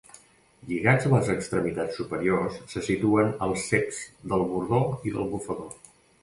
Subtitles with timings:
[0.69, 4.01] Lligats a les extremitats superiors se situen els ceps
[4.33, 4.81] del bordó
[5.11, 5.71] i del bufador.